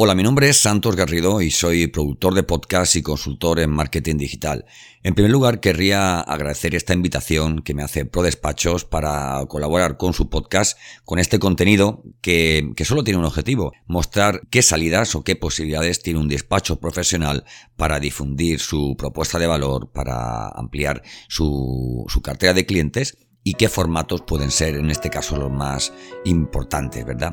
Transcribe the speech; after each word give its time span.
Hola, 0.00 0.14
mi 0.14 0.22
nombre 0.22 0.48
es 0.48 0.58
Santos 0.58 0.94
Garrido 0.94 1.42
y 1.42 1.50
soy 1.50 1.88
productor 1.88 2.32
de 2.34 2.44
podcast 2.44 2.94
y 2.94 3.02
consultor 3.02 3.58
en 3.58 3.70
marketing 3.70 4.16
digital. 4.16 4.64
En 5.02 5.14
primer 5.14 5.32
lugar, 5.32 5.58
querría 5.58 6.20
agradecer 6.20 6.76
esta 6.76 6.94
invitación 6.94 7.62
que 7.62 7.74
me 7.74 7.82
hace 7.82 8.04
Pro 8.04 8.22
Despachos 8.22 8.84
para 8.84 9.44
colaborar 9.48 9.96
con 9.96 10.12
su 10.12 10.30
podcast 10.30 10.78
con 11.04 11.18
este 11.18 11.40
contenido 11.40 12.04
que, 12.20 12.70
que 12.76 12.84
solo 12.84 13.02
tiene 13.02 13.18
un 13.18 13.24
objetivo, 13.24 13.72
mostrar 13.88 14.42
qué 14.50 14.62
salidas 14.62 15.16
o 15.16 15.24
qué 15.24 15.34
posibilidades 15.34 16.00
tiene 16.00 16.20
un 16.20 16.28
despacho 16.28 16.78
profesional 16.78 17.44
para 17.76 17.98
difundir 17.98 18.60
su 18.60 18.94
propuesta 18.96 19.40
de 19.40 19.48
valor, 19.48 19.90
para 19.90 20.46
ampliar 20.50 21.02
su, 21.26 22.04
su 22.06 22.22
cartera 22.22 22.54
de 22.54 22.66
clientes 22.66 23.18
y 23.42 23.54
qué 23.54 23.68
formatos 23.68 24.22
pueden 24.22 24.52
ser 24.52 24.76
en 24.76 24.92
este 24.92 25.10
caso 25.10 25.36
los 25.36 25.50
más 25.50 25.92
importantes, 26.24 27.04
¿verdad? 27.04 27.32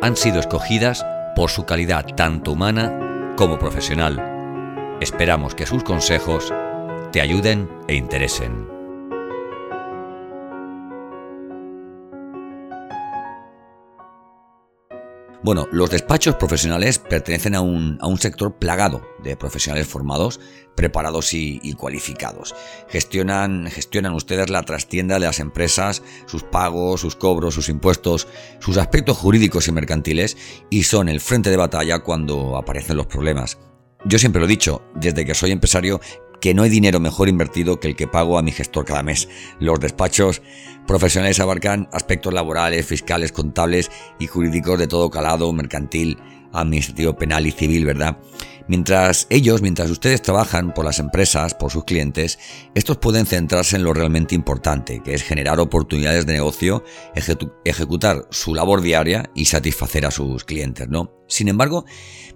han 0.00 0.16
sido 0.16 0.40
escogidas 0.40 1.04
por 1.34 1.50
su 1.50 1.64
calidad 1.64 2.06
tanto 2.16 2.52
humana 2.52 3.34
como 3.36 3.58
profesional. 3.58 4.96
Esperamos 5.00 5.54
que 5.54 5.66
sus 5.66 5.84
consejos 5.84 6.52
te 7.12 7.20
ayuden 7.20 7.68
e 7.86 7.94
interesen. 7.94 8.77
Bueno, 15.40 15.68
los 15.70 15.90
despachos 15.90 16.34
profesionales 16.34 16.98
pertenecen 16.98 17.54
a 17.54 17.60
un, 17.60 17.96
a 18.00 18.08
un 18.08 18.18
sector 18.18 18.56
plagado 18.58 19.02
de 19.22 19.36
profesionales 19.36 19.86
formados, 19.86 20.40
preparados 20.74 21.32
y, 21.32 21.60
y, 21.62 21.74
cualificados. 21.74 22.56
Gestionan, 22.88 23.70
gestionan 23.70 24.14
ustedes 24.14 24.50
la 24.50 24.64
trastienda 24.64 25.14
de 25.14 25.20
las 25.20 25.38
empresas, 25.38 26.02
sus 26.26 26.42
pagos, 26.42 27.00
sus 27.00 27.14
cobros, 27.14 27.54
sus 27.54 27.68
impuestos, 27.68 28.26
sus 28.58 28.78
aspectos 28.78 29.16
jurídicos 29.16 29.68
y 29.68 29.72
mercantiles 29.72 30.36
y 30.70 30.82
son 30.82 31.08
el 31.08 31.20
frente 31.20 31.50
de 31.50 31.56
batalla 31.56 32.00
cuando 32.00 32.56
aparecen 32.56 32.96
los 32.96 33.06
problemas. 33.06 33.58
Yo 34.04 34.18
siempre 34.18 34.40
lo 34.40 34.46
he 34.46 34.50
dicho, 34.50 34.82
desde 34.94 35.24
que 35.24 35.34
soy 35.34 35.50
empresario 35.50 36.00
que 36.40 36.54
no 36.54 36.62
hay 36.62 36.70
dinero 36.70 37.00
mejor 37.00 37.28
invertido 37.28 37.80
que 37.80 37.88
el 37.88 37.96
que 37.96 38.06
pago 38.06 38.38
a 38.38 38.42
mi 38.42 38.52
gestor 38.52 38.84
cada 38.84 39.02
mes. 39.02 39.28
Los 39.58 39.80
despachos 39.80 40.42
profesionales 40.86 41.40
abarcan 41.40 41.88
aspectos 41.92 42.32
laborales, 42.32 42.86
fiscales, 42.86 43.32
contables 43.32 43.90
y 44.18 44.26
jurídicos 44.26 44.78
de 44.78 44.88
todo 44.88 45.10
calado, 45.10 45.52
mercantil, 45.52 46.18
administrativo, 46.52 47.16
penal 47.16 47.46
y 47.46 47.50
civil, 47.50 47.84
¿verdad? 47.84 48.18
Mientras 48.68 49.26
ellos, 49.30 49.62
mientras 49.62 49.90
ustedes 49.90 50.20
trabajan 50.20 50.74
por 50.74 50.84
las 50.84 50.98
empresas, 50.98 51.54
por 51.54 51.72
sus 51.72 51.84
clientes, 51.84 52.38
estos 52.74 52.98
pueden 52.98 53.24
centrarse 53.26 53.76
en 53.76 53.82
lo 53.82 53.94
realmente 53.94 54.34
importante, 54.34 55.02
que 55.02 55.14
es 55.14 55.22
generar 55.22 55.58
oportunidades 55.58 56.26
de 56.26 56.34
negocio, 56.34 56.84
ejecutar 57.64 58.26
su 58.30 58.54
labor 58.54 58.82
diaria 58.82 59.30
y 59.34 59.46
satisfacer 59.46 60.04
a 60.04 60.10
sus 60.10 60.44
clientes, 60.44 60.88
¿no? 60.88 61.18
Sin 61.28 61.48
embargo, 61.48 61.84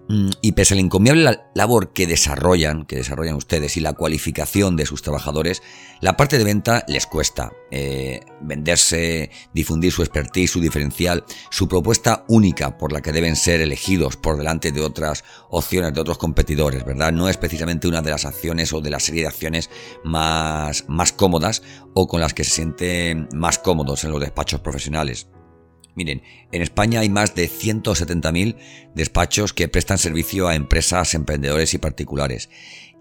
mm, 0.09 0.31
y 0.43 0.53
pese 0.53 0.75
a 0.75 0.77
la 0.77 0.83
encomiable 0.83 1.39
labor 1.55 1.93
que 1.95 2.07
desarrollan, 2.07 2.85
que 2.85 2.97
desarrollan 2.97 3.37
ustedes 3.37 3.77
y 3.79 3.81
la 3.81 3.95
cualificación 3.95 4.77
de 4.77 4.85
sus 4.85 5.01
trabajadores, 5.01 5.63
la 6.01 6.17
parte 6.17 6.37
de 6.37 6.45
venta 6.45 6.85
les 6.89 7.07
cuesta. 7.07 7.53
Eh, 7.71 8.21
venderse, 8.43 9.31
difundir 9.55 9.93
su 9.93 10.03
expertise, 10.03 10.51
su 10.51 10.61
diferencial, 10.61 11.25
su 11.51 11.69
propuesta 11.69 12.27
única 12.29 12.77
por 12.77 12.93
la 12.93 13.01
que 13.01 13.13
deben 13.13 13.35
ser 13.35 13.63
elegidos 13.63 14.19
por 14.19 14.37
delante 14.37 14.73
de 14.73 14.83
otras 14.83 15.25
opciones, 15.49 15.95
de 15.95 16.01
otros 16.03 16.19
competidores, 16.23 16.85
¿verdad? 16.85 17.13
No 17.13 17.29
es 17.29 17.37
precisamente 17.37 17.89
una 17.89 18.01
de 18.01 18.13
las 18.13 18.25
acciones 18.25 18.73
o 18.73 18.81
de 18.81 18.91
la 18.91 19.01
serie 19.01 19.23
de 19.23 19.27
acciones 19.27 19.71
más, 20.05 20.85
más 20.89 21.13
cómodas 21.13 21.65
o 21.95 22.07
con 22.07 22.21
las 22.21 22.33
que 22.33 22.45
se 22.45 22.53
sienten 22.53 23.29
más 23.35 23.59
cómodos 23.59 24.05
en 24.05 24.13
los 24.13 24.21
despachos 24.21 24.61
profesionales. 24.61 25.27
Miren, 25.97 26.23
en 26.53 26.63
España 26.63 27.01
hay 27.01 27.09
más 27.09 27.35
de 27.35 27.51
170.000 27.51 28.57
despachos 28.95 29.53
que 29.53 29.67
prestan 29.67 29.99
servicio 29.99 30.47
a 30.47 30.55
empresas, 30.55 31.15
emprendedores 31.15 31.75
y 31.75 31.79
particulares. 31.79 32.51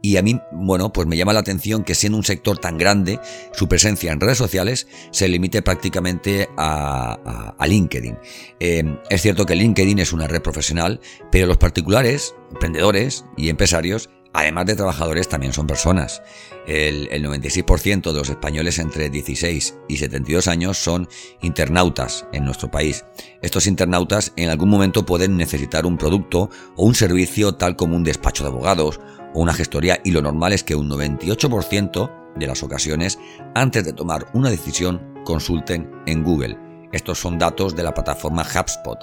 Y 0.02 0.18
a 0.18 0.24
mí, 0.24 0.40
bueno, 0.52 0.92
pues 0.92 1.08
me 1.08 1.16
llama 1.16 1.34
la 1.34 1.42
atención 1.42 1.84
que 1.84 1.96
siendo 1.96 2.18
un 2.18 2.24
sector 2.24 2.58
tan 2.58 2.78
grande, 2.78 3.20
su 3.54 3.68
presencia 3.68 4.12
en 4.12 4.20
redes 4.20 4.38
sociales 4.38 4.88
se 5.12 5.28
limite 5.28 5.62
prácticamente 5.62 6.50
a, 6.58 7.56
LinkedIn. 7.66 8.18
Eh, 8.60 8.98
es 9.10 9.22
cierto 9.22 9.46
que 9.46 9.56
LinkedIn 9.56 10.00
es 10.00 10.12
una 10.12 10.28
red 10.28 10.42
profesional, 10.42 11.00
pero 11.32 11.46
los 11.46 11.58
particulares, 11.58 12.36
emprendedores 12.52 13.26
y 13.38 13.50
empresarios 13.50 14.10
Además 14.34 14.66
de 14.66 14.76
trabajadores, 14.76 15.28
también 15.28 15.52
son 15.52 15.68
personas. 15.68 16.22
El, 16.66 17.10
96% 17.10 18.12
de 18.14 18.18
los 18.18 18.30
españoles 18.30 18.80
entre 18.80 19.10
16 19.10 19.76
y 19.90 19.98
72 19.98 20.48
años 20.48 20.78
son 20.78 21.10
internautas 21.42 22.26
en 22.32 22.46
nuestro 22.46 22.72
país. 22.72 23.04
Estos 23.42 23.68
internautas 23.68 24.32
en 24.38 24.50
algún 24.50 24.70
momento 24.70 25.06
pueden 25.06 25.36
necesitar 25.36 25.86
un 25.86 25.98
producto 25.98 26.50
o 26.78 26.86
un 26.86 26.96
servicio 26.96 27.56
tal 27.56 27.76
como 27.76 27.98
un 27.98 28.04
despacho 28.04 28.44
de 28.44 28.50
abogados 28.50 29.02
o 29.34 29.42
una 29.42 29.54
gestoría 29.54 30.00
y 30.04 30.12
lo 30.12 30.22
normal 30.22 30.54
es 30.54 30.64
que 30.64 30.76
un 30.76 30.90
98% 30.90 32.36
de 32.36 32.48
las 32.48 32.64
ocasiones, 32.64 33.20
antes 33.56 33.84
de 33.84 33.94
tomar 33.94 34.28
una 34.34 34.50
decisión, 34.50 35.02
consulten 35.26 35.92
en 36.06 36.24
Google. 36.24 36.58
Estos 36.92 37.20
son 37.20 37.38
datos 37.38 37.76
de 37.76 37.84
la 37.84 37.94
plataforma 37.94 38.44
HubSpot. 38.44 39.00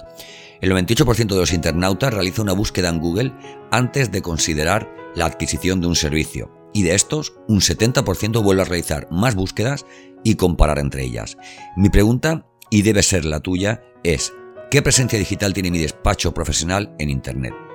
El 0.61 0.71
98% 0.71 1.27
de 1.27 1.35
los 1.35 1.53
internautas 1.53 2.13
realiza 2.13 2.41
una 2.41 2.53
búsqueda 2.53 2.89
en 2.89 2.99
Google 2.99 3.33
antes 3.71 4.11
de 4.11 4.21
considerar 4.21 4.93
la 5.15 5.25
adquisición 5.25 5.81
de 5.81 5.87
un 5.87 5.95
servicio, 5.95 6.51
y 6.73 6.83
de 6.83 6.95
estos, 6.95 7.33
un 7.47 7.61
70% 7.61 8.43
vuelve 8.43 8.61
a 8.61 8.65
realizar 8.65 9.07
más 9.09 9.35
búsquedas 9.35 9.85
y 10.23 10.35
comparar 10.35 10.79
entre 10.79 11.03
ellas. 11.03 11.37
Mi 11.75 11.89
pregunta, 11.89 12.45
y 12.69 12.83
debe 12.83 13.01
ser 13.01 13.25
la 13.25 13.39
tuya, 13.39 13.81
es, 14.03 14.33
¿qué 14.69 14.81
presencia 14.81 15.17
digital 15.17 15.53
tiene 15.53 15.71
mi 15.71 15.79
despacho 15.79 16.33
profesional 16.33 16.93
en 16.99 17.09
Internet? 17.09 17.68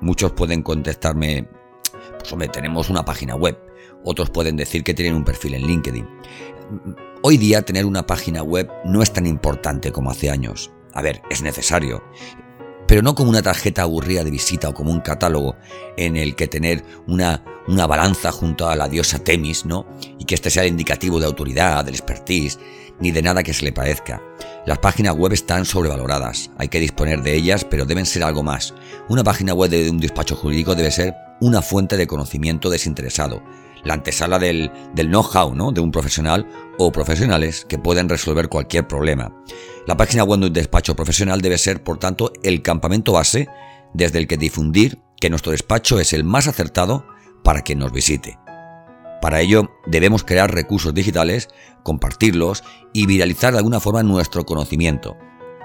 Muchos 0.00 0.32
pueden 0.32 0.62
contestarme, 0.62 1.48
pues 2.18 2.32
hombre, 2.32 2.48
tenemos 2.48 2.90
una 2.90 3.04
página 3.04 3.34
web. 3.34 3.58
Otros 4.04 4.30
pueden 4.30 4.56
decir 4.56 4.82
que 4.82 4.94
tienen 4.94 5.14
un 5.14 5.24
perfil 5.24 5.54
en 5.54 5.66
LinkedIn. 5.66 6.08
Hoy 7.22 7.36
día 7.36 7.62
tener 7.62 7.84
una 7.84 8.06
página 8.06 8.42
web 8.42 8.70
no 8.84 9.02
es 9.02 9.12
tan 9.12 9.26
importante 9.26 9.92
como 9.92 10.10
hace 10.10 10.30
años. 10.30 10.72
A 10.94 11.02
ver, 11.02 11.20
es 11.30 11.42
necesario 11.42 12.02
pero 12.90 13.02
no 13.02 13.14
como 13.14 13.30
una 13.30 13.40
tarjeta 13.40 13.82
aburrida 13.82 14.24
de 14.24 14.32
visita 14.32 14.68
o 14.68 14.74
como 14.74 14.90
un 14.90 14.98
catálogo 14.98 15.54
en 15.96 16.16
el 16.16 16.34
que 16.34 16.48
tener 16.48 16.84
una, 17.06 17.44
una 17.68 17.86
balanza 17.86 18.32
junto 18.32 18.68
a 18.68 18.74
la 18.74 18.88
diosa 18.88 19.20
Temis, 19.20 19.64
¿no? 19.64 19.86
Y 20.18 20.24
que 20.24 20.34
este 20.34 20.50
sea 20.50 20.64
el 20.64 20.70
indicativo 20.70 21.20
de 21.20 21.26
autoridad, 21.26 21.84
del 21.84 21.94
expertise, 21.94 22.58
ni 22.98 23.12
de 23.12 23.22
nada 23.22 23.44
que 23.44 23.54
se 23.54 23.64
le 23.64 23.70
parezca. 23.70 24.20
Las 24.66 24.78
páginas 24.78 25.14
web 25.14 25.32
están 25.32 25.66
sobrevaloradas, 25.66 26.50
hay 26.58 26.66
que 26.66 26.80
disponer 26.80 27.22
de 27.22 27.36
ellas, 27.36 27.64
pero 27.64 27.86
deben 27.86 28.06
ser 28.06 28.24
algo 28.24 28.42
más. 28.42 28.74
Una 29.08 29.22
página 29.22 29.54
web 29.54 29.70
de 29.70 29.88
un 29.88 30.00
despacho 30.00 30.34
jurídico 30.34 30.74
debe 30.74 30.90
ser 30.90 31.14
una 31.40 31.62
fuente 31.62 31.96
de 31.96 32.08
conocimiento 32.08 32.70
desinteresado, 32.70 33.40
la 33.84 33.94
antesala 33.94 34.40
del, 34.40 34.68
del 34.94 35.06
know-how 35.06 35.54
¿no? 35.54 35.70
de 35.70 35.80
un 35.80 35.92
profesional 35.92 36.44
o 36.86 36.92
profesionales 36.92 37.66
que 37.68 37.78
pueden 37.78 38.08
resolver 38.08 38.48
cualquier 38.48 38.88
problema. 38.88 39.34
La 39.86 39.96
página 39.96 40.24
web 40.24 40.40
de 40.40 40.46
un 40.46 40.52
despacho 40.52 40.96
profesional 40.96 41.42
debe 41.42 41.58
ser, 41.58 41.82
por 41.82 41.98
tanto, 41.98 42.32
el 42.42 42.62
campamento 42.62 43.12
base 43.12 43.48
desde 43.92 44.18
el 44.18 44.26
que 44.26 44.38
difundir 44.38 44.98
que 45.20 45.28
nuestro 45.28 45.52
despacho 45.52 46.00
es 46.00 46.14
el 46.14 46.24
más 46.24 46.48
acertado 46.48 47.06
para 47.44 47.60
quien 47.60 47.80
nos 47.80 47.92
visite. 47.92 48.38
Para 49.20 49.42
ello, 49.42 49.70
debemos 49.86 50.24
crear 50.24 50.54
recursos 50.54 50.94
digitales, 50.94 51.50
compartirlos 51.82 52.64
y 52.94 53.04
viralizar 53.04 53.52
de 53.52 53.58
alguna 53.58 53.80
forma 53.80 54.02
nuestro 54.02 54.46
conocimiento. 54.46 55.18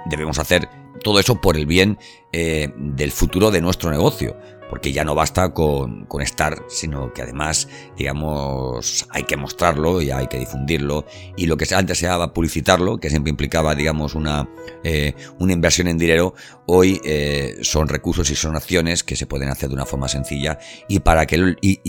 Debemos 0.09 0.37
hacer 0.37 0.67
todo 1.01 1.19
eso 1.19 1.39
por 1.39 1.55
el 1.55 1.65
bien 1.65 1.97
eh, 2.33 2.73
del 2.75 3.11
futuro 3.11 3.51
de 3.51 3.61
nuestro 3.61 3.89
negocio, 3.89 4.35
porque 4.75 4.91
ya 4.91 5.05
no 5.05 5.15
basta 5.15 5.53
con, 5.53 6.05
estar, 6.19 6.65
sino 6.67 7.13
que 7.13 7.21
además, 7.21 7.69
digamos, 7.95 9.07
hay 9.09 9.23
que 9.23 9.37
mostrarlo 9.37 10.01
y 10.01 10.11
hay 10.11 10.27
que 10.27 10.37
difundirlo. 10.37 11.05
Y 11.37 11.45
lo 11.45 11.55
que 11.55 11.73
antes 11.73 11.99
se 11.99 12.07
daba 12.07 12.33
publicitarlo, 12.33 12.97
que 12.97 13.09
siempre 13.09 13.29
implicaba, 13.29 13.73
digamos, 13.73 14.15
una, 14.15 14.49
eh, 14.83 15.13
una 15.39 15.53
inversión 15.53 15.87
en 15.87 15.97
dinero, 15.97 16.33
hoy 16.67 16.99
eh, 17.05 17.55
son 17.61 17.87
recursos 17.87 18.29
y 18.31 18.35
son 18.35 18.57
acciones 18.57 19.05
que 19.05 19.15
se 19.15 19.27
pueden 19.27 19.47
hacer 19.47 19.69
de 19.69 19.75
una 19.75 19.85
forma 19.85 20.09
sencilla 20.09 20.59
y 20.89 20.99
para, 20.99 21.25
que, 21.25 21.55
y, 21.61 21.79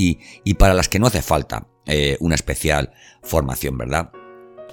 y, 0.44 0.54
para 0.54 0.72
las 0.72 0.88
que 0.88 1.00
no 1.00 1.08
hace 1.08 1.22
falta 1.22 1.66
una 2.20 2.36
especial 2.36 2.92
formación, 3.20 3.78
¿verdad? 3.78 4.12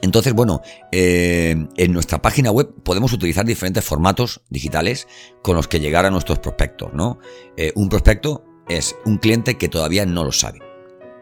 Entonces, 0.03 0.33
bueno, 0.33 0.61
eh, 0.91 1.55
en 1.77 1.93
nuestra 1.93 2.21
página 2.21 2.51
web 2.51 2.69
podemos 2.83 3.13
utilizar 3.13 3.45
diferentes 3.45 3.85
formatos 3.85 4.41
digitales 4.49 5.07
con 5.41 5.55
los 5.55 5.69
que 5.69 5.79
llegar 5.79 6.05
a 6.05 6.11
nuestros 6.11 6.39
prospectos, 6.39 6.93
¿no? 6.93 7.19
Eh, 7.55 7.71
un 7.75 7.87
prospecto 7.87 8.43
es 8.67 8.97
un 9.05 9.17
cliente 9.17 9.57
que 9.57 9.69
todavía 9.69 10.05
no 10.05 10.25
lo 10.25 10.33
sabe. 10.33 10.59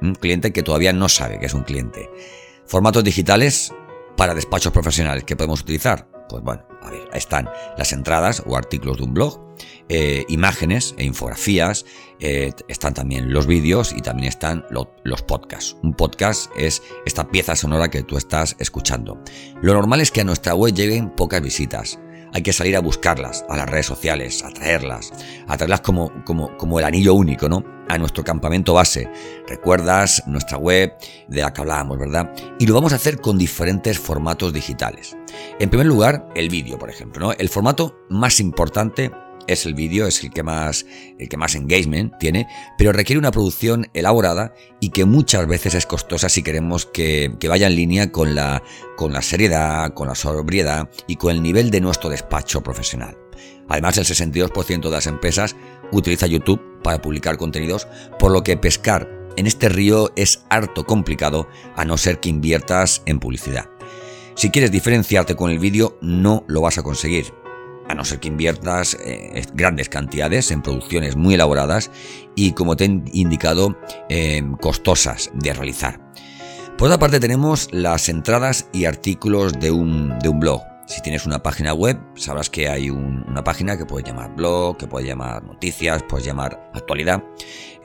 Un 0.01 0.15
cliente 0.15 0.51
que 0.51 0.63
todavía 0.63 0.93
no 0.93 1.09
sabe 1.09 1.39
que 1.39 1.45
es 1.45 1.53
un 1.53 1.61
cliente. 1.61 2.09
Formatos 2.65 3.03
digitales 3.03 3.71
para 4.17 4.33
despachos 4.33 4.73
profesionales 4.73 5.25
que 5.25 5.35
podemos 5.35 5.61
utilizar. 5.61 6.07
Pues 6.31 6.43
bueno, 6.43 6.63
a 6.81 6.89
ver, 6.89 7.09
están 7.13 7.49
las 7.77 7.91
entradas 7.91 8.41
o 8.45 8.55
artículos 8.55 8.97
de 8.97 9.03
un 9.03 9.13
blog, 9.13 9.37
eh, 9.89 10.23
imágenes 10.29 10.95
e 10.97 11.03
infografías, 11.03 11.85
eh, 12.21 12.53
están 12.69 12.93
también 12.93 13.33
los 13.33 13.47
vídeos 13.47 13.91
y 13.91 14.01
también 14.01 14.29
están 14.29 14.65
los 14.69 15.21
podcasts. 15.23 15.75
Un 15.83 15.93
podcast 15.93 16.49
es 16.57 16.81
esta 17.05 17.27
pieza 17.27 17.57
sonora 17.57 17.89
que 17.89 18.03
tú 18.03 18.15
estás 18.15 18.55
escuchando. 18.59 19.21
Lo 19.61 19.73
normal 19.73 19.99
es 19.99 20.09
que 20.09 20.21
a 20.21 20.23
nuestra 20.23 20.55
web 20.55 20.73
lleguen 20.73 21.09
pocas 21.09 21.41
visitas 21.41 21.99
hay 22.33 22.41
que 22.41 22.53
salir 22.53 22.75
a 22.75 22.79
buscarlas, 22.79 23.45
a 23.49 23.57
las 23.57 23.69
redes 23.69 23.85
sociales, 23.85 24.43
a 24.43 24.49
traerlas, 24.49 25.11
a 25.47 25.57
traerlas 25.57 25.81
como, 25.81 26.11
como, 26.23 26.55
como 26.57 26.79
el 26.79 26.85
anillo 26.85 27.13
único, 27.13 27.49
¿no? 27.49 27.63
A 27.89 27.97
nuestro 27.97 28.23
campamento 28.23 28.73
base. 28.73 29.09
Recuerdas 29.47 30.23
nuestra 30.27 30.57
web 30.57 30.93
de 31.27 31.41
la 31.41 31.51
que 31.53 31.61
hablábamos, 31.61 31.99
¿verdad? 31.99 32.33
Y 32.59 32.65
lo 32.67 32.73
vamos 32.73 32.93
a 32.93 32.95
hacer 32.95 33.19
con 33.19 33.37
diferentes 33.37 33.99
formatos 33.99 34.53
digitales. 34.53 35.15
En 35.59 35.69
primer 35.69 35.87
lugar, 35.87 36.27
el 36.35 36.49
vídeo, 36.49 36.77
por 36.77 36.89
ejemplo, 36.89 37.27
¿no? 37.27 37.33
El 37.33 37.49
formato 37.49 37.97
más 38.09 38.39
importante 38.39 39.11
es 39.47 39.65
el 39.65 39.73
vídeo, 39.73 40.07
es 40.07 40.23
el 40.23 40.31
que 40.31 40.43
más 40.43 40.85
el 41.17 41.29
que 41.29 41.37
más 41.37 41.55
engagement 41.55 42.17
tiene, 42.19 42.47
pero 42.77 42.91
requiere 42.91 43.19
una 43.19 43.31
producción 43.31 43.87
elaborada 43.93 44.53
y 44.79 44.89
que 44.89 45.05
muchas 45.05 45.47
veces 45.47 45.75
es 45.75 45.85
costosa 45.85 46.29
si 46.29 46.43
queremos 46.43 46.85
que, 46.85 47.35
vaya 47.47 47.67
en 47.67 47.75
línea 47.75 48.11
con 48.11 48.35
la, 48.35 48.63
con 48.97 49.13
la 49.13 49.21
seriedad, 49.21 49.93
con 49.93 50.07
la 50.07 50.15
sobriedad 50.15 50.89
y 51.07 51.15
con 51.15 51.31
el 51.35 51.41
nivel 51.41 51.71
de 51.71 51.81
nuestro 51.81 52.09
despacho 52.09 52.61
profesional. 52.61 53.17
Además, 53.67 53.97
el 53.97 54.05
62% 54.05 54.81
de 54.81 54.89
las 54.89 55.07
empresas 55.07 55.55
utiliza 55.91 56.27
YouTube 56.27 56.61
para 56.83 57.01
publicar 57.01 57.37
contenidos, 57.37 57.87
por 58.19 58.31
lo 58.31 58.43
que 58.43 58.57
pescar 58.57 59.09
en 59.37 59.47
este 59.47 59.69
río 59.69 60.11
es 60.15 60.43
harto 60.49 60.85
complicado 60.85 61.47
a 61.75 61.85
no 61.85 61.97
ser 61.97 62.19
que 62.19 62.29
inviertas 62.29 63.01
en 63.05 63.19
publicidad. 63.19 63.69
Si 64.35 64.49
quieres 64.49 64.71
diferenciarte 64.71 65.35
con 65.35 65.51
el 65.51 65.59
vídeo, 65.59 65.97
no 66.01 66.43
lo 66.47 66.61
vas 66.61 66.77
a 66.77 66.83
conseguir 66.83 67.40
a 67.91 67.95
no 67.95 68.05
ser 68.05 68.19
que 68.19 68.29
inviertas 68.29 68.97
eh, 69.05 69.45
grandes 69.53 69.89
cantidades 69.89 70.51
en 70.51 70.61
producciones 70.61 71.15
muy 71.15 71.35
elaboradas 71.35 71.91
y, 72.35 72.53
como 72.53 72.75
te 72.75 72.85
he 72.85 73.01
indicado, 73.13 73.77
eh, 74.09 74.43
costosas 74.59 75.29
de 75.33 75.53
realizar. 75.53 75.99
Por 76.77 76.87
otra 76.87 76.99
parte 76.99 77.19
tenemos 77.19 77.69
las 77.71 78.09
entradas 78.09 78.67
y 78.73 78.85
artículos 78.85 79.53
de 79.59 79.71
un, 79.71 80.17
de 80.19 80.29
un 80.29 80.39
blog. 80.39 80.70
Si 80.87 81.01
tienes 81.01 81.25
una 81.25 81.41
página 81.41 81.73
web, 81.73 81.99
sabrás 82.15 82.49
que 82.49 82.67
hay 82.67 82.89
una 82.89 83.43
página 83.43 83.77
que 83.77 83.85
puedes 83.85 84.07
llamar 84.07 84.35
blog, 84.35 84.77
que 84.77 84.87
puedes 84.87 85.07
llamar 85.07 85.43
noticias, 85.43 86.03
puedes 86.03 86.25
llamar 86.25 86.69
actualidad. 86.73 87.23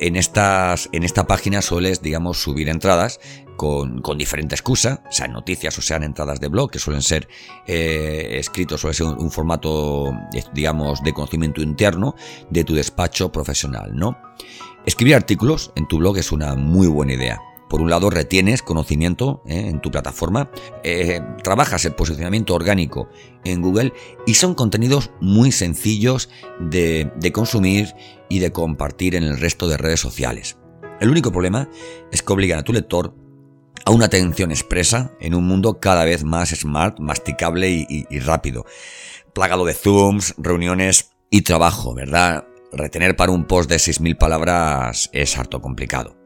En, 0.00 0.16
estas, 0.16 0.88
en 0.92 1.04
esta 1.04 1.26
página 1.26 1.62
sueles, 1.62 2.02
digamos, 2.02 2.42
subir 2.42 2.68
entradas 2.68 3.20
con, 3.56 4.00
con, 4.00 4.18
diferente 4.18 4.54
excusa, 4.54 5.02
sean 5.10 5.32
noticias 5.32 5.78
o 5.78 5.82
sean 5.82 6.02
entradas 6.02 6.40
de 6.40 6.48
blog, 6.48 6.70
que 6.70 6.78
suelen 6.78 7.02
ser 7.02 7.28
eh, 7.66 8.36
escritos, 8.38 8.80
suele 8.80 8.94
ser 8.94 9.06
un, 9.06 9.30
formato, 9.30 10.12
eh, 10.34 10.42
digamos, 10.52 11.02
de 11.02 11.12
conocimiento 11.12 11.62
interno 11.62 12.14
de 12.50 12.64
tu 12.64 12.74
despacho 12.74 13.30
profesional, 13.30 13.92
¿no? 13.94 14.18
Escribir 14.84 15.14
artículos 15.14 15.72
en 15.76 15.86
tu 15.88 15.98
blog 15.98 16.18
es 16.18 16.32
una 16.32 16.54
muy 16.54 16.86
buena 16.86 17.14
idea. 17.14 17.40
Por 17.68 17.80
un 17.80 17.90
lado, 17.90 18.10
retienes 18.10 18.62
conocimiento 18.62 19.42
eh, 19.46 19.68
en 19.68 19.80
tu 19.80 19.90
plataforma, 19.90 20.50
trabajas 21.42 21.84
el 21.84 21.94
posicionamiento 21.94 22.54
orgánico 22.54 23.08
en 23.44 23.62
Google 23.62 23.92
y 24.26 24.34
son 24.34 24.54
contenidos 24.54 25.10
muy 25.20 25.52
sencillos 25.52 26.28
de, 26.60 27.10
consumir 27.32 27.94
y 28.28 28.38
de 28.40 28.52
compartir 28.52 29.14
en 29.14 29.24
el 29.24 29.38
resto 29.38 29.68
de 29.68 29.76
redes 29.76 30.00
sociales. 30.00 30.58
El 31.00 31.10
único 31.10 31.32
problema 31.32 31.68
es 32.12 32.22
que 32.22 32.32
obligan 32.32 32.58
a 32.58 32.64
tu 32.64 32.72
lector 32.72 33.14
a 33.84 33.90
una 33.90 34.06
atención 34.06 34.50
expresa 34.50 35.12
en 35.20 35.34
un 35.34 35.46
mundo 35.46 35.78
cada 35.78 36.04
vez 36.04 36.24
más 36.24 36.50
smart, 36.50 36.98
masticable 36.98 37.70
y, 37.70 38.18
rápido, 38.20 38.64
plagado 39.32 39.64
de 39.64 39.74
zooms, 39.74 40.34
reuniones 40.38 41.10
y 41.30 41.42
trabajo, 41.42 41.94
¿verdad? 41.94 42.46
Retener 42.72 43.14
para 43.16 43.32
un 43.32 43.44
post 43.44 43.70
de 43.70 43.76
6.000 43.76 44.18
palabras 44.18 45.08
es 45.12 45.38
harto 45.38 45.60
complicado. 45.60 46.25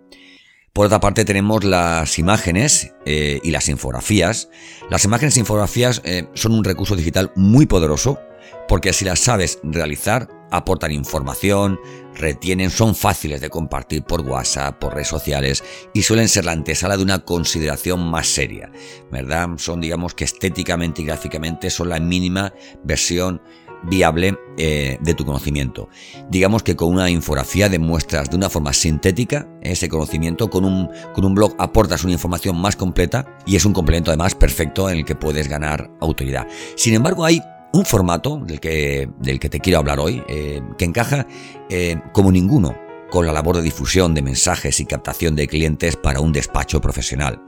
Por 0.72 0.86
otra 0.86 1.00
parte 1.00 1.24
tenemos 1.24 1.64
las 1.64 2.18
imágenes 2.18 2.94
eh, 3.04 3.40
y 3.42 3.50
las 3.50 3.68
infografías. 3.68 4.48
Las 4.88 5.04
imágenes 5.04 5.36
e 5.36 5.40
infografías 5.40 6.00
eh, 6.04 6.28
son 6.34 6.52
un 6.52 6.64
recurso 6.64 6.94
digital 6.94 7.32
muy 7.34 7.66
poderoso 7.66 8.20
porque 8.68 8.92
si 8.92 9.04
las 9.04 9.18
sabes 9.18 9.58
realizar 9.64 10.28
aportan 10.52 10.92
información, 10.92 11.78
retienen, 12.14 12.70
son 12.70 12.94
fáciles 12.94 13.40
de 13.40 13.50
compartir 13.50 14.04
por 14.04 14.20
WhatsApp, 14.20 14.78
por 14.78 14.94
redes 14.94 15.08
sociales 15.08 15.64
y 15.92 16.02
suelen 16.02 16.28
ser 16.28 16.44
la 16.44 16.52
antesala 16.52 16.96
de 16.96 17.02
una 17.02 17.20
consideración 17.20 18.08
más 18.08 18.28
seria, 18.28 18.70
¿verdad? 19.10 19.48
Son, 19.56 19.80
digamos 19.80 20.14
que 20.14 20.24
estéticamente 20.24 21.02
y 21.02 21.04
gráficamente 21.04 21.70
son 21.70 21.88
la 21.88 22.00
mínima 22.00 22.52
versión 22.84 23.42
viable 23.84 24.38
eh, 24.56 24.98
de 25.00 25.14
tu 25.14 25.24
conocimiento. 25.24 25.88
Digamos 26.28 26.62
que 26.62 26.76
con 26.76 26.92
una 26.92 27.10
infografía 27.10 27.68
demuestras 27.68 28.30
de 28.30 28.36
una 28.36 28.50
forma 28.50 28.72
sintética 28.72 29.48
ese 29.62 29.88
conocimiento, 29.88 30.50
con 30.50 30.64
un, 30.64 30.88
con 31.14 31.24
un 31.24 31.34
blog 31.34 31.54
aportas 31.58 32.04
una 32.04 32.12
información 32.12 32.60
más 32.60 32.76
completa 32.76 33.38
y 33.46 33.56
es 33.56 33.64
un 33.64 33.72
complemento 33.72 34.10
además 34.10 34.34
perfecto 34.34 34.90
en 34.90 34.98
el 34.98 35.04
que 35.04 35.14
puedes 35.14 35.48
ganar 35.48 35.90
autoridad. 36.00 36.46
Sin 36.76 36.94
embargo, 36.94 37.24
hay 37.24 37.40
un 37.72 37.84
formato 37.84 38.38
del 38.38 38.60
que, 38.60 39.08
del 39.18 39.38
que 39.38 39.48
te 39.48 39.60
quiero 39.60 39.78
hablar 39.78 40.00
hoy, 40.00 40.22
eh, 40.28 40.60
que 40.76 40.84
encaja 40.84 41.26
eh, 41.68 42.00
como 42.12 42.32
ninguno 42.32 42.74
con 43.10 43.26
la 43.26 43.32
labor 43.32 43.56
de 43.56 43.62
difusión 43.62 44.14
de 44.14 44.22
mensajes 44.22 44.80
y 44.80 44.86
captación 44.86 45.34
de 45.34 45.48
clientes 45.48 45.96
para 45.96 46.20
un 46.20 46.32
despacho 46.32 46.80
profesional. 46.80 47.42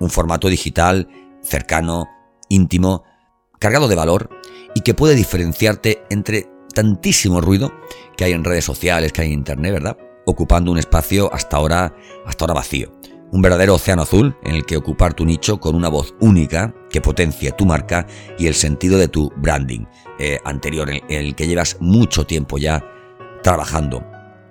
Un 0.00 0.10
formato 0.10 0.48
digital, 0.48 1.08
cercano, 1.42 2.08
íntimo, 2.48 3.04
cargado 3.58 3.88
de 3.88 3.94
valor 3.94 4.30
y 4.74 4.80
que 4.80 4.94
puede 4.94 5.14
diferenciarte 5.14 6.02
entre 6.10 6.48
tantísimo 6.74 7.40
ruido 7.40 7.72
que 8.16 8.24
hay 8.24 8.32
en 8.32 8.44
redes 8.44 8.64
sociales, 8.64 9.12
que 9.12 9.22
hay 9.22 9.28
en 9.28 9.34
internet, 9.34 9.72
¿verdad? 9.72 9.96
Ocupando 10.26 10.70
un 10.70 10.78
espacio 10.78 11.32
hasta 11.32 11.56
ahora, 11.56 11.94
hasta 12.26 12.44
ahora 12.44 12.54
vacío 12.54 12.92
un 13.32 13.40
verdadero 13.40 13.74
océano 13.74 14.02
azul 14.02 14.36
en 14.44 14.54
el 14.54 14.66
que 14.66 14.76
ocupar 14.76 15.14
tu 15.14 15.24
nicho 15.24 15.58
con 15.58 15.74
una 15.74 15.88
voz 15.88 16.14
única 16.20 16.74
que 16.90 17.00
potencie 17.00 17.50
tu 17.52 17.64
marca 17.64 18.06
y 18.38 18.46
el 18.46 18.54
sentido 18.54 18.98
de 18.98 19.08
tu 19.08 19.32
branding 19.36 19.86
eh, 20.18 20.38
anterior 20.44 20.90
en 20.90 21.02
el 21.08 21.34
que 21.34 21.46
llevas 21.46 21.78
mucho 21.80 22.26
tiempo 22.26 22.58
ya 22.58 22.84
trabajando. 23.42 24.04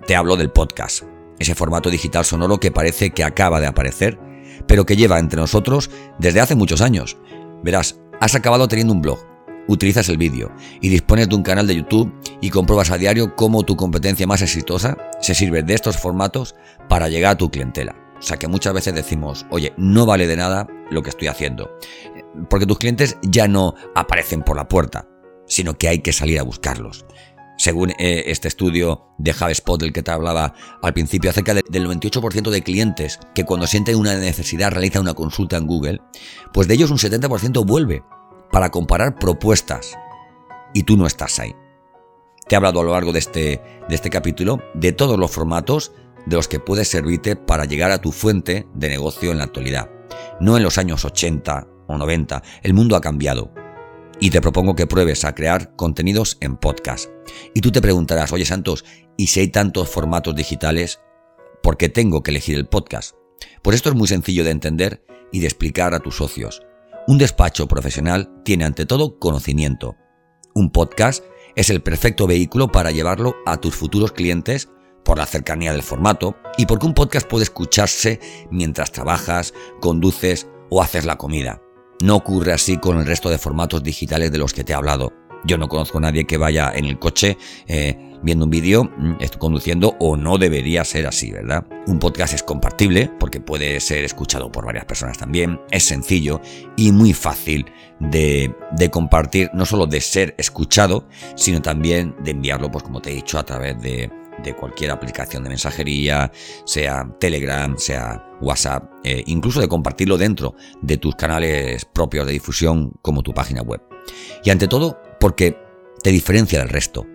Te 0.04 0.16
hablo 0.16 0.36
del 0.36 0.50
podcast, 0.50 1.04
ese 1.38 1.54
formato 1.54 1.90
digital 1.90 2.24
sonoro 2.24 2.58
que 2.58 2.72
parece 2.72 3.12
que 3.12 3.22
acaba 3.22 3.60
de 3.60 3.68
aparecer, 3.68 4.18
pero 4.66 4.84
que 4.84 4.96
lleva 4.96 5.20
entre 5.20 5.40
nosotros 5.40 5.88
desde 6.18 6.40
hace 6.40 6.56
muchos 6.56 6.80
años. 6.80 7.16
Verás, 7.62 8.00
has 8.20 8.34
acabado 8.34 8.66
teniendo 8.66 8.92
un 8.92 9.00
blog, 9.00 9.20
utilizas 9.68 10.08
el 10.08 10.16
vídeo 10.16 10.52
y 10.80 10.88
dispones 10.88 11.28
de 11.28 11.34
un 11.34 11.42
canal 11.42 11.66
de 11.66 11.76
YouTube 11.76 12.12
y 12.40 12.50
compruebas 12.50 12.90
a 12.90 12.98
diario 12.98 13.36
cómo 13.36 13.62
tu 13.62 13.76
competencia 13.76 14.26
más 14.26 14.42
exitosa 14.42 14.96
se 15.20 15.34
sirve 15.34 15.62
de 15.62 15.74
estos 15.74 15.96
formatos 15.96 16.54
para 16.88 17.08
llegar 17.08 17.32
a 17.32 17.38
tu 17.38 17.50
clientela. 17.50 17.96
O 18.18 18.22
sea 18.22 18.36
que 18.36 18.46
muchas 18.46 18.72
veces 18.72 18.94
decimos, 18.94 19.46
oye, 19.50 19.72
no 19.76 20.06
vale 20.06 20.28
de 20.28 20.36
nada 20.36 20.68
lo 20.90 21.02
que 21.02 21.10
estoy 21.10 21.28
haciendo. 21.28 21.76
Porque 22.48 22.66
tus 22.66 22.78
clientes 22.78 23.16
ya 23.22 23.48
no 23.48 23.74
aparecen 23.96 24.42
por 24.42 24.56
la 24.56 24.68
puerta, 24.68 25.08
sino 25.46 25.74
que 25.74 25.88
hay 25.88 25.98
que 25.98 26.12
salir 26.12 26.38
a 26.38 26.44
buscarlos. 26.44 27.04
Según 27.58 27.90
eh, 27.98 28.24
este 28.26 28.48
estudio 28.48 29.08
de 29.18 29.32
HubSpot 29.32 29.80
del 29.80 29.92
que 29.92 30.02
te 30.02 30.10
hablaba 30.10 30.54
al 30.82 30.94
principio, 30.94 31.30
acerca 31.30 31.54
del 31.54 31.86
98% 31.86 32.50
de 32.50 32.62
clientes 32.62 33.18
que 33.34 33.44
cuando 33.44 33.66
sienten 33.66 33.96
una 33.96 34.14
necesidad 34.14 34.70
realizan 34.70 35.02
una 35.02 35.14
consulta 35.14 35.56
en 35.56 35.66
Google, 35.66 36.00
pues 36.52 36.68
de 36.68 36.74
ellos 36.74 36.90
un 36.90 36.98
70% 36.98 37.66
vuelve 37.66 38.02
para 38.52 38.70
comparar 38.70 39.18
propuestas. 39.18 39.98
Y 40.74 40.84
tú 40.84 40.96
no 40.96 41.06
estás 41.06 41.40
ahí. 41.40 41.56
Te 42.46 42.54
he 42.54 42.56
hablado 42.56 42.80
a 42.80 42.84
lo 42.84 42.92
largo 42.92 43.12
de 43.12 43.18
este, 43.18 43.62
de 43.88 43.94
este 43.94 44.10
capítulo 44.10 44.60
de 44.74 44.92
todos 44.92 45.18
los 45.18 45.30
formatos 45.30 45.92
de 46.26 46.36
los 46.36 46.48
que 46.48 46.60
puedes 46.60 46.88
servirte 46.88 47.34
para 47.34 47.64
llegar 47.64 47.90
a 47.90 48.00
tu 48.00 48.12
fuente 48.12 48.68
de 48.74 48.88
negocio 48.88 49.32
en 49.32 49.38
la 49.38 49.44
actualidad. 49.44 49.90
No 50.40 50.56
en 50.56 50.62
los 50.62 50.78
años 50.78 51.04
80 51.04 51.66
o 51.88 51.98
90, 51.98 52.42
el 52.62 52.74
mundo 52.74 52.94
ha 52.94 53.00
cambiado. 53.00 53.52
Y 54.20 54.30
te 54.30 54.40
propongo 54.40 54.76
que 54.76 54.86
pruebes 54.86 55.24
a 55.24 55.34
crear 55.34 55.74
contenidos 55.74 56.36
en 56.40 56.56
podcast. 56.56 57.10
Y 57.54 57.60
tú 57.60 57.72
te 57.72 57.82
preguntarás, 57.82 58.32
oye 58.32 58.44
Santos, 58.44 58.84
¿y 59.16 59.28
si 59.28 59.40
hay 59.40 59.48
tantos 59.48 59.88
formatos 59.88 60.36
digitales? 60.36 61.00
¿Por 61.62 61.76
qué 61.76 61.88
tengo 61.88 62.22
que 62.22 62.30
elegir 62.30 62.56
el 62.56 62.66
podcast? 62.66 63.16
Pues 63.62 63.76
esto 63.76 63.88
es 63.88 63.96
muy 63.96 64.06
sencillo 64.06 64.44
de 64.44 64.50
entender 64.50 65.04
y 65.32 65.40
de 65.40 65.46
explicar 65.46 65.94
a 65.94 66.00
tus 66.00 66.16
socios. 66.16 66.62
Un 67.08 67.18
despacho 67.18 67.66
profesional 67.66 68.30
tiene 68.44 68.64
ante 68.64 68.86
todo 68.86 69.18
conocimiento. 69.18 69.96
Un 70.54 70.70
podcast 70.70 71.24
es 71.56 71.68
el 71.68 71.82
perfecto 71.82 72.28
vehículo 72.28 72.70
para 72.70 72.92
llevarlo 72.92 73.34
a 73.44 73.56
tus 73.56 73.74
futuros 73.74 74.12
clientes 74.12 74.68
por 75.04 75.18
la 75.18 75.26
cercanía 75.26 75.72
del 75.72 75.82
formato 75.82 76.36
y 76.56 76.66
porque 76.66 76.86
un 76.86 76.94
podcast 76.94 77.28
puede 77.28 77.42
escucharse 77.42 78.20
mientras 78.52 78.92
trabajas, 78.92 79.52
conduces 79.80 80.46
o 80.70 80.80
haces 80.80 81.04
la 81.04 81.18
comida. 81.18 81.60
No 82.00 82.14
ocurre 82.14 82.52
así 82.52 82.78
con 82.78 82.98
el 82.98 83.06
resto 83.06 83.30
de 83.30 83.38
formatos 83.38 83.82
digitales 83.82 84.30
de 84.30 84.38
los 84.38 84.52
que 84.52 84.62
te 84.62 84.72
he 84.72 84.76
hablado. 84.76 85.12
Yo 85.44 85.58
no 85.58 85.68
conozco 85.68 85.98
a 85.98 86.02
nadie 86.02 86.24
que 86.24 86.36
vaya 86.36 86.72
en 86.74 86.84
el 86.84 86.98
coche 86.98 87.36
eh, 87.66 88.12
viendo 88.22 88.44
un 88.44 88.50
vídeo, 88.50 88.84
mm, 88.84 89.16
conduciendo 89.38 89.96
o 89.98 90.16
no 90.16 90.38
debería 90.38 90.84
ser 90.84 91.06
así, 91.06 91.30
¿verdad? 91.30 91.66
Un 91.86 91.98
podcast 91.98 92.34
es 92.34 92.42
compartible 92.42 93.10
porque 93.18 93.40
puede 93.40 93.80
ser 93.80 94.04
escuchado 94.04 94.50
por 94.50 94.64
varias 94.64 94.84
personas 94.84 95.18
también, 95.18 95.60
es 95.70 95.84
sencillo 95.84 96.40
y 96.76 96.92
muy 96.92 97.12
fácil 97.12 97.66
de, 97.98 98.54
compartir, 98.90 99.50
no 99.54 99.66
solo 99.66 99.86
de 99.86 100.00
ser 100.00 100.34
escuchado, 100.38 101.08
sino 101.36 101.60
también 101.62 102.14
de 102.22 102.32
enviarlo, 102.32 102.70
pues 102.70 102.84
como 102.84 103.00
te 103.00 103.10
he 103.10 103.14
dicho, 103.14 103.38
a 103.38 103.44
través 103.44 103.80
de, 103.80 104.10
cualquier 104.58 104.90
aplicación 104.90 105.44
de 105.44 105.50
mensajería, 105.50 106.32
sea 106.64 107.08
Telegram, 107.20 107.76
sea 107.78 108.24
WhatsApp, 108.40 108.90
eh, 109.04 109.22
incluso 109.26 109.60
de 109.60 109.68
compartirlo 109.68 110.18
dentro 110.18 110.56
de 110.80 110.96
tus 110.96 111.14
canales 111.14 111.84
propios 111.84 112.26
de 112.26 112.32
difusión 112.32 112.92
como 113.02 113.22
tu 113.22 113.32
página 113.32 113.62
web. 113.62 113.82
Y 114.42 114.50
ante 114.50 114.66
todo, 114.66 115.00
porque 115.22 115.56
te 116.02 116.10
diferencia 116.10 116.58
del 116.58 116.68
resto. 116.68 117.06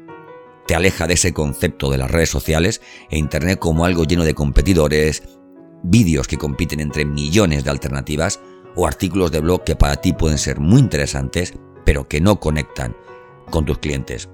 Te 0.66 0.76
aleja 0.76 1.08
de 1.08 1.16
ese 1.16 1.34
concepto 1.34 1.92
de 1.92 1.98
las 1.98 2.10
redes 2.10 2.30
sociales 2.30 2.80
e 3.10 3.18
Internet 3.18 3.60
como 3.60 3.84
algo 3.84 4.06
lleno 4.06 4.24
de 4.24 4.34
competidores, 4.34 5.24
vídeos 5.84 6.26
que 6.26 6.38
compiten 6.38 6.80
entre 6.80 7.04
millones 7.04 7.66
de 7.66 7.70
alternativas 7.70 8.40
o 8.78 8.88
artículos 8.88 9.30
de 9.30 9.42
blog 9.42 9.66
que 9.66 9.76
para 9.76 9.98
ti 9.98 10.14
pueden 10.14 10.38
ser 10.38 10.62
muy 10.62 10.80
interesantes, 10.80 11.54
pero 11.84 12.08
que 12.08 12.22
no 12.22 12.40
conectan 12.40 12.96
con 13.50 13.66
tus 13.66 13.80
clientes. 13.80 14.30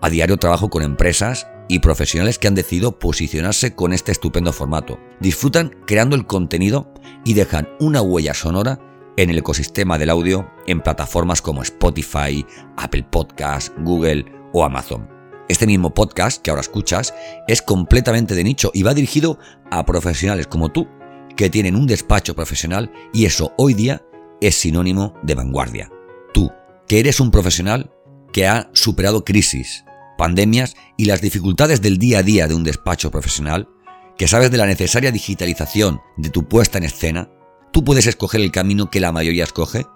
A 0.00 0.08
diario 0.08 0.38
trabajo 0.38 0.70
con 0.70 0.82
empresas 0.82 1.46
y 1.68 1.80
profesionales 1.80 2.38
que 2.38 2.48
han 2.48 2.54
decidido 2.54 2.98
posicionarse 2.98 3.74
con 3.74 3.92
este 3.92 4.12
estupendo 4.12 4.50
formato. 4.54 4.98
Disfrutan 5.20 5.76
creando 5.86 6.16
el 6.16 6.26
contenido 6.26 6.90
y 7.26 7.34
dejan 7.34 7.68
una 7.80 8.00
huella 8.00 8.32
sonora 8.32 8.80
en 9.20 9.28
el 9.28 9.38
ecosistema 9.38 9.98
del 9.98 10.08
audio 10.08 10.50
en 10.66 10.80
plataformas 10.80 11.42
como 11.42 11.62
Spotify, 11.62 12.44
Apple 12.78 13.06
Podcasts, 13.10 13.70
Google 13.80 14.24
o 14.54 14.64
Amazon. 14.64 15.10
Este 15.46 15.66
mismo 15.66 15.92
podcast 15.92 16.40
que 16.40 16.48
ahora 16.48 16.62
escuchas 16.62 17.12
es 17.46 17.60
completamente 17.60 18.34
de 18.34 18.44
nicho 18.44 18.70
y 18.72 18.82
va 18.82 18.94
dirigido 18.94 19.38
a 19.70 19.84
profesionales 19.84 20.46
como 20.46 20.70
tú 20.70 20.88
que 21.36 21.50
tienen 21.50 21.76
un 21.76 21.86
despacho 21.86 22.34
profesional 22.34 22.90
y 23.12 23.26
eso 23.26 23.52
hoy 23.58 23.74
día 23.74 24.02
es 24.40 24.54
sinónimo 24.54 25.12
de 25.22 25.34
vanguardia. 25.34 25.90
Tú, 26.32 26.50
que 26.88 26.98
eres 26.98 27.20
un 27.20 27.30
profesional 27.30 27.92
que 28.32 28.46
ha 28.46 28.70
superado 28.72 29.22
crisis, 29.22 29.84
pandemias 30.16 30.76
y 30.96 31.04
las 31.04 31.20
dificultades 31.20 31.82
del 31.82 31.98
día 31.98 32.20
a 32.20 32.22
día 32.22 32.48
de 32.48 32.54
un 32.54 32.64
despacho 32.64 33.10
profesional, 33.10 33.68
que 34.16 34.28
sabes 34.28 34.50
de 34.50 34.56
la 34.56 34.66
necesaria 34.66 35.12
digitalización 35.12 36.00
de 36.16 36.30
tu 36.30 36.48
puesta 36.48 36.78
en 36.78 36.84
escena, 36.84 37.30
Tú 37.72 37.84
puedes 37.84 38.06
escoger 38.06 38.40
el 38.40 38.50
camino 38.50 38.90
que 38.90 39.00
la 39.00 39.12
mayoría 39.12 39.44
escoge 39.44 39.86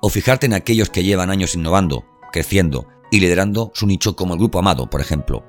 o 0.00 0.08
fijarte 0.08 0.46
en 0.46 0.54
aquellos 0.54 0.90
que 0.90 1.02
llevan 1.02 1.30
años 1.30 1.54
innovando, 1.54 2.04
creciendo 2.32 2.86
y 3.10 3.20
liderando 3.20 3.72
su 3.74 3.86
nicho 3.86 4.14
como 4.14 4.34
el 4.34 4.38
Grupo 4.38 4.58
Amado, 4.58 4.88
por 4.88 5.00
ejemplo. 5.00 5.44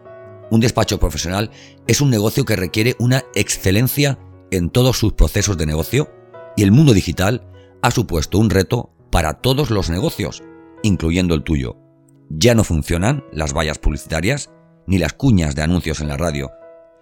Un 0.50 0.62
despacho 0.62 1.00
profesional 1.00 1.52
es 1.88 2.02
un 2.02 2.10
negocio 2.10 2.46
que 2.46 2.56
requiere 2.56 2.96
una 3.00 3.24
excelencia 3.36 4.20
en 4.52 4.70
todos 4.70 4.98
sus 4.98 5.14
procesos 5.14 5.58
de 5.58 5.66
negocio 5.66 6.10
y 6.56 6.64
el 6.64 6.72
mundo 6.72 6.94
digital 6.94 7.48
ha 7.82 7.92
supuesto 7.92 8.40
un 8.40 8.50
reto 8.50 8.92
para 9.12 9.36
todos 9.36 9.70
los 9.70 9.90
negocios, 9.90 10.44
incluyendo 10.84 11.36
el 11.36 11.44
tuyo. 11.44 11.78
Ya 12.30 12.56
no 12.56 12.64
funcionan 12.64 13.24
las 13.32 13.54
vallas 13.54 13.78
publicitarias 13.78 14.52
ni 14.88 14.98
las 14.98 15.14
cuñas 15.14 15.56
de 15.56 15.62
anuncios 15.64 16.02
en 16.02 16.08
la 16.08 16.18
radio. 16.18 16.52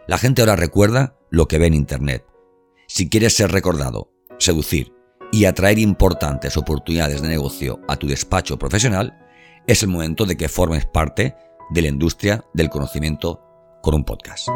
La 0.08 0.18
gente 0.18 0.42
ahora 0.42 0.56
recuerda 0.56 1.16
lo 1.30 1.48
que 1.48 1.58
ve 1.58 1.68
en 1.68 1.74
Internet. 1.74 2.26
Si 2.88 3.10
quieres 3.10 3.36
ser 3.36 3.52
recordado 3.52 4.13
seducir 4.44 4.94
y 5.32 5.46
atraer 5.46 5.80
importantes 5.80 6.58
oportunidades 6.58 7.22
de 7.22 7.30
negocio 7.30 7.80
a 7.88 7.96
tu 7.96 8.08
despacho 8.08 8.60
profesional, 8.60 9.18
es 9.66 9.82
el 9.82 9.90
momento 9.90 10.26
de 10.26 10.38
que 10.38 10.50
formes 10.50 10.86
parte 10.86 11.36
de 11.72 11.82
la 11.82 11.88
industria 11.88 12.44
del 12.54 12.70
conocimiento 12.70 13.42
con 13.82 13.96
un 13.96 14.04
podcast. 14.04 14.48